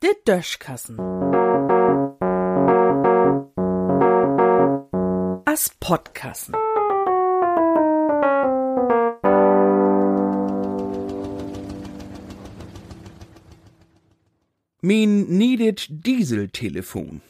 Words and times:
De 0.00 0.14
Döschkassen. 0.24 0.98
As 5.44 5.70
Podkassen. 5.80 6.54
Min 14.84 15.28
needed 15.28 15.86
Dieseltelefon. 15.88 17.22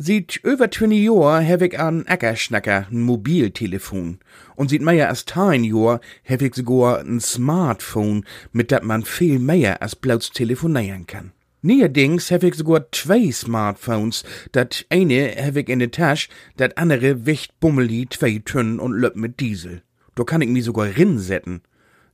Sieht 0.00 0.36
über 0.44 0.70
20 0.70 1.06
Jahr 1.06 1.44
hab 1.44 1.60
ich 1.60 1.76
an 1.76 2.06
Ackerschnacker 2.06 2.86
ein 2.88 3.02
Mobiltelefon. 3.02 4.20
Und 4.54 4.70
sieht 4.70 4.80
mehr 4.80 5.08
als 5.08 5.24
10 5.24 5.64
Jahr 5.64 6.00
hab 6.24 6.40
ich 6.40 6.54
sogar 6.54 7.00
ein 7.00 7.18
Smartphone, 7.18 8.24
mit 8.52 8.70
dat 8.70 8.84
man 8.84 9.02
viel 9.02 9.40
mehr 9.40 9.82
als 9.82 9.96
bloß 9.96 10.30
telefonieren 10.30 11.08
kann. 11.08 11.32
Neuerdings 11.62 12.30
hab 12.30 12.44
ich 12.44 12.54
sogar 12.54 12.86
zwei 12.92 13.32
Smartphones. 13.32 14.22
Dat 14.52 14.86
eine 14.88 15.34
hab 15.36 15.56
ich 15.56 15.68
in 15.68 15.80
der 15.80 15.90
Tasche, 15.90 16.28
dat 16.56 16.78
andere 16.78 17.26
wicht 17.26 17.58
bummeli 17.58 18.06
zwei 18.08 18.40
Tonnen 18.44 18.78
und 18.78 18.92
löpp 18.92 19.16
mit 19.16 19.40
Diesel. 19.40 19.82
Da 20.14 20.22
kann 20.22 20.42
ich 20.42 20.48
mi 20.48 20.60
sogar 20.60 20.96
rinsetzen. 20.96 21.62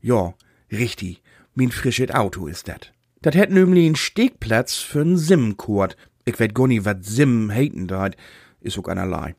Ja, 0.00 0.32
richtig, 0.72 1.20
min 1.54 1.70
frisches 1.70 2.12
Auto 2.12 2.46
ist 2.46 2.66
dat. 2.66 2.94
Dat 3.20 3.34
hätt 3.34 3.50
nämlich 3.50 3.84
einen 3.84 3.96
Stegplatz 3.96 4.78
für 4.78 5.02
n 5.02 5.18
SIM-Kord. 5.18 5.98
Ich 6.26 6.38
weet 6.38 6.54
gar 6.54 6.66
nicht, 6.66 6.84
wat 6.84 7.04
SIM 7.04 7.50
heiten 7.50 7.86
dat, 7.86 8.16
is 8.60 8.78
auch 8.78 8.88
einerlei. 8.88 9.34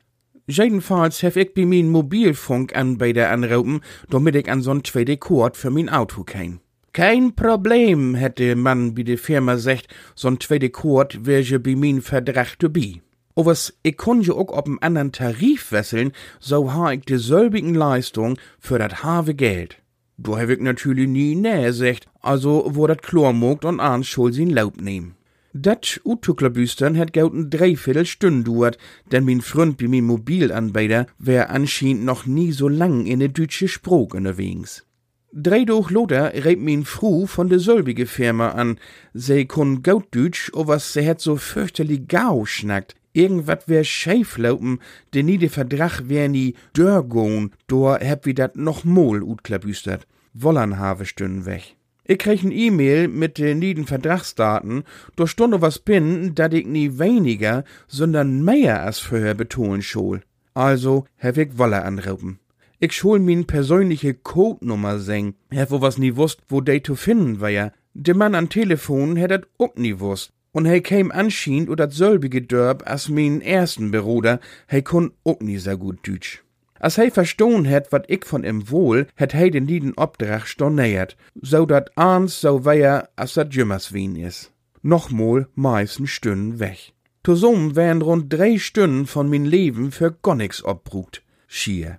Jedenfalls 0.46 1.22
hef 1.22 1.36
ich 1.36 1.52
bei 1.54 1.66
min 1.66 1.90
Mobilfunkanbieter 1.90 3.30
anrufen, 3.30 3.80
damit 4.08 4.36
ich 4.36 4.48
an 4.48 4.62
so'n 4.62 4.84
zweite 4.84 5.16
Kord 5.16 5.56
für 5.56 5.70
min 5.70 5.88
Auto 5.88 6.22
kann. 6.22 6.60
Kein 6.92 7.34
Problem, 7.34 8.14
hätte 8.14 8.54
man 8.54 8.94
bei 8.94 9.02
der 9.02 9.18
Firma 9.18 9.56
sagt, 9.56 9.88
so'n 10.16 10.38
zweite 10.38 10.70
Kord 10.70 11.26
wär 11.26 11.58
bei 11.58 11.74
min 11.74 12.00
Vertrag 12.00 12.56
dabei. 12.60 13.00
Overs, 13.34 13.76
ich 13.82 13.96
konn 13.96 14.22
je 14.22 14.32
auch 14.32 14.56
op 14.56 14.66
en 14.66 14.78
anderen 14.80 15.12
Tarif 15.12 15.72
wesseln, 15.72 16.12
so 16.40 16.72
ha 16.72 16.92
ich 16.92 17.04
dieselbigen 17.04 17.74
Leistung 17.74 18.38
für 18.58 18.78
dat 18.78 19.02
have 19.02 19.34
Geld. 19.34 19.76
Da 20.16 20.38
hab 20.38 20.48
ich 20.48 20.60
natürlich 20.60 21.08
nie 21.08 21.34
nähe 21.34 21.66
gesagt, 21.66 22.08
also 22.22 22.64
wo 22.70 22.86
dat 22.86 23.02
klar 23.02 23.34
mogt 23.34 23.66
und 23.66 23.80
ans 23.80 24.06
schul 24.06 24.32
sin 24.32 24.48
Laub 24.48 24.80
nehmen. 24.80 25.16
Dat 25.58 26.00
Utuklerbüstern 26.04 26.98
hat 26.98 27.14
gauten 27.14 27.48
dreiviertel 27.48 28.04
Stunden 28.04 28.44
duert, 28.44 28.76
denn 29.10 29.24
min 29.24 29.40
Freund 29.40 29.78
bei 29.78 29.88
min 29.88 30.04
Mobilanbieter 30.04 31.06
wär 31.18 31.48
anscheinend 31.48 32.04
noch 32.04 32.26
nie 32.26 32.52
so 32.52 32.68
lang 32.68 33.06
in 33.06 33.20
de 33.20 33.28
deutsche 33.28 33.66
Sprach 33.66 34.12
unterwegs. 34.12 34.84
Drei 35.32 35.64
durch 35.64 35.90
Lothar 35.90 36.32
reib 36.34 36.58
min 36.58 36.84
Fru 36.84 37.26
von 37.26 37.48
de 37.48 37.58
selbige 37.58 38.04
Firma 38.06 38.50
an. 38.50 38.78
Se 39.14 39.46
kun 39.46 39.82
gaut 39.82 40.14
Deutsch, 40.14 40.52
o 40.52 40.66
was 40.66 40.92
se 40.92 41.00
het 41.00 41.22
so 41.22 41.36
fürchterlich 41.36 42.06
gau 42.06 42.44
schnackt. 42.44 42.94
Irgendwat 43.14 43.66
wär 43.66 43.84
scheif 43.84 44.36
laupen, 44.36 44.78
de 45.14 45.22
nie 45.22 45.38
de 45.38 45.48
Vertrag 45.48 46.02
wär 46.08 46.28
nie 46.28 46.54
dörgon, 46.74 47.52
dor 47.66 47.98
heb 48.00 48.26
wie 48.26 48.34
dat 48.34 48.56
noch 48.56 48.84
mol 48.84 49.22
utklabüstert. 49.22 50.06
Wollern 50.34 50.78
have 50.78 51.06
stünden 51.06 51.46
weg. 51.46 51.76
Ich 52.08 52.18
krieg 52.18 52.44
n 52.44 52.52
E-Mail 52.52 53.08
mit 53.08 53.36
den 53.36 53.58
nieden 53.58 53.84
Vertragsdaten, 53.84 54.84
da 55.16 55.26
stunde 55.26 55.60
was 55.60 55.80
bin, 55.80 56.36
dat 56.36 56.54
ich 56.54 56.64
nie 56.64 56.98
weniger, 57.00 57.64
sondern 57.88 58.44
mehr 58.44 58.82
als 58.82 59.00
vorher 59.00 59.34
betonen 59.34 59.82
schol. 59.82 60.22
Also 60.54 61.04
hab 61.18 61.36
ich 61.36 61.58
Wolle 61.58 61.82
anrufen. 61.82 62.38
Ich 62.78 62.92
schol 62.92 63.18
min 63.18 63.46
persönliche 63.46 64.14
Codenummer 64.14 65.00
seng. 65.00 65.34
Hab 65.52 65.72
wo 65.72 65.80
was 65.80 65.98
nie 65.98 66.14
wusst, 66.14 66.42
wo 66.48 66.60
de 66.60 66.80
zu 66.80 66.94
finden 66.94 67.40
wär. 67.40 67.72
De 67.94 68.14
Mann 68.14 68.36
an 68.36 68.50
Telefon 68.50 69.16
hätt 69.16 69.32
dat 69.32 69.48
ook 69.58 69.76
nie 69.76 69.98
wusst. 69.98 70.30
Und 70.52 70.66
he 70.66 70.80
käm 70.80 71.10
anscheinend 71.10 71.68
oder 71.68 71.90
selbige 71.90 72.40
Dörp 72.40 72.82
as 72.86 73.08
min 73.08 73.42
ersten 73.42 73.90
Bruder, 73.90 74.40
he 74.68 74.80
kun 74.80 75.12
ook 75.24 75.42
nie 75.42 75.58
so 75.58 75.76
gut 75.76 76.06
Deutsch. 76.06 76.45
Als 76.78 76.96
hij 76.96 77.10
verstohn 77.10 77.64
het 77.64 77.88
wat 77.88 78.10
ik 78.10 78.26
von 78.26 78.44
ihm 78.44 78.66
wohl, 78.66 79.04
het 79.14 79.32
hij 79.32 79.50
den 79.50 79.64
lieden 79.64 79.96
Obdrach 79.96 80.46
storniert, 80.48 81.16
so 81.40 81.66
dat 81.66 81.94
ans 81.94 82.38
so 82.40 82.62
wär, 82.62 83.08
als 83.14 83.32
dat 83.32 83.54
jümmers 83.54 83.90
wien 83.90 84.16
is. 84.16 84.50
Nochmol 84.80 85.44
meisten 85.54 86.06
Stunden 86.06 86.58
weg. 86.58 86.92
Zusammen 87.22 87.74
wären 87.74 88.02
rund 88.02 88.32
drei 88.32 88.58
Stunden 88.58 89.06
von 89.06 89.28
min 89.28 89.44
Leben 89.44 89.90
für 89.90 90.16
gonnix 90.22 90.62
obbrucht. 90.64 91.22
Schier. 91.46 91.98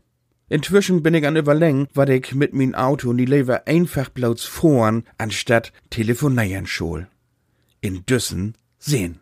Inzwischen 0.50 1.04
bin 1.04 1.14
ich 1.14 1.28
an 1.28 1.36
überlegen, 1.36 1.88
wat 1.94 2.10
ich 2.10 2.34
mit 2.34 2.54
min 2.54 2.76
Auto 2.76 3.12
nie 3.12 3.26
lieber 3.26 3.68
einfach 3.68 4.10
bloß 4.10 4.46
fahren, 4.46 5.04
anstatt 5.18 5.74
telefonieren 5.90 6.66
schol. 6.66 7.08
In 7.82 8.06
Düssen 8.06 8.54
sehen. 8.80 9.20